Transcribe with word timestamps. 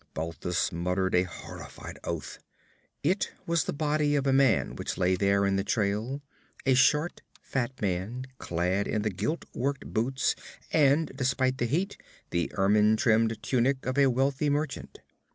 Balthus 0.15 0.71
muttered 0.71 1.13
a 1.13 1.25
horrified 1.25 1.99
oath. 2.03 2.39
It 3.03 3.33
was 3.45 3.65
the 3.65 3.71
body 3.71 4.15
of 4.15 4.25
a 4.25 4.33
man 4.33 4.75
which 4.75 4.97
lay 4.97 5.15
there 5.15 5.45
in 5.45 5.57
the 5.57 5.63
trail, 5.63 6.23
a 6.65 6.73
short, 6.73 7.21
fat 7.39 7.79
man, 7.83 8.25
clad 8.39 8.87
in 8.87 9.03
the 9.03 9.11
gilt 9.11 9.45
worked 9.53 9.85
boots 9.85 10.35
and 10.73 11.11
(despite 11.15 11.59
the 11.59 11.67
heat) 11.67 11.97
the 12.31 12.51
ermine 12.55 12.97
trimmed 12.97 13.43
tunic 13.43 13.85
of 13.85 13.99
a 13.99 14.07
wealthy 14.09 14.49
merchant. 14.49 15.01